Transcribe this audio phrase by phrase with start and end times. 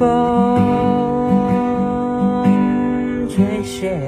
[0.00, 0.08] 风
[3.28, 4.00] 吹雪，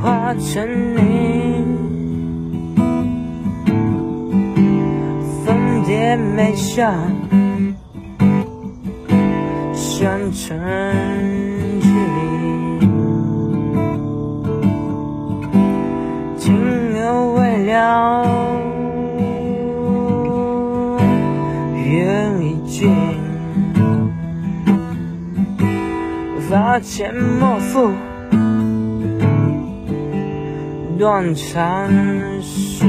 [0.00, 0.66] 化成
[0.96, 1.00] 你
[5.44, 5.54] 粉
[5.84, 6.90] 蝶没笑，
[9.74, 10.58] 想成
[11.82, 12.88] 距离，
[16.38, 16.56] 情
[16.96, 18.37] 有未了。
[26.48, 27.92] 发笺莫负
[30.98, 31.90] 断肠
[32.40, 32.86] 诗。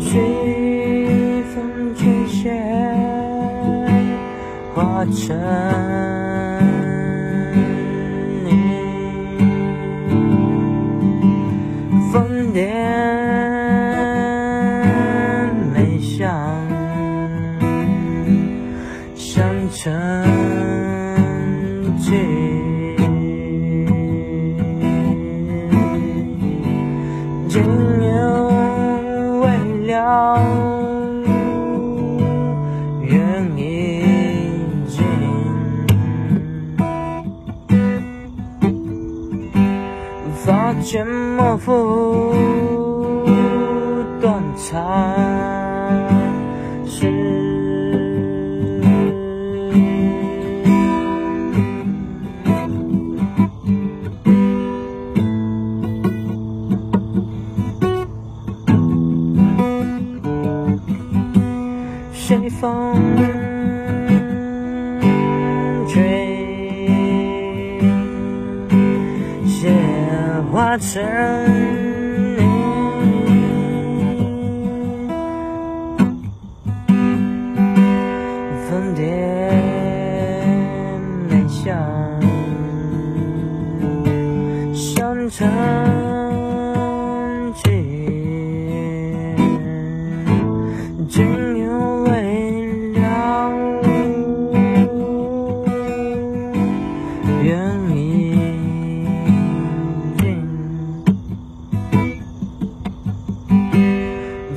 [0.00, 2.50] 随风吹斜，
[4.74, 6.05] 化成
[12.56, 12.72] 点
[15.74, 16.26] 没想，
[19.14, 19.92] 想成
[22.00, 22.16] 句，
[27.46, 27.62] 今
[40.46, 41.04] 发笺
[41.36, 42.32] 莫负
[44.20, 45.26] 断肠
[46.86, 47.10] 诗。
[62.12, 63.35] 随风
[70.76, 71.02] 化成
[72.36, 72.44] 你
[78.68, 79.02] 粉蝶
[81.30, 81.64] 眉香，
[84.74, 86.25] 想成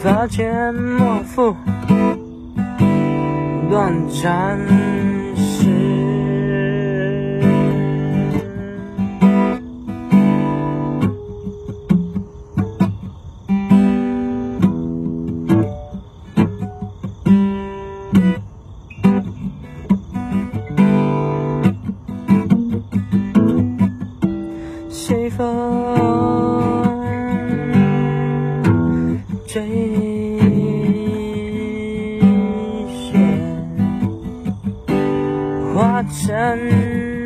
[0.00, 1.56] 发笺莫负
[3.68, 4.56] 断肠
[5.36, 5.66] 时，
[24.88, 25.44] 西风
[29.46, 29.87] 吹
[35.78, 37.17] 化成